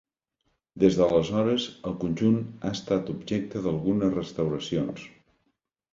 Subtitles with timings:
[0.83, 5.05] Des d'aleshores, el conjunt ha estat objecte d'algunes restauracions.